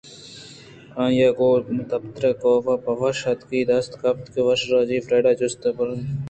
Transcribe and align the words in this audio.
آئیءَ 1.03 1.35
گوں 1.37 1.55
پترگءَکاف 1.89 2.65
پہ 2.83 2.91
وش 2.99 3.19
اتکی 3.31 3.59
دست 3.69 3.91
ءَ 3.95 4.01
گپت 4.01 4.25
ءُوش 4.39 4.61
رواجی 4.69 4.97
فریڈا 5.05 5.31
ءِ 5.33 5.39
جست 5.39 5.61
ءُپرسے 5.69 5.75
بنا 5.77 5.93
کُت 6.09 6.19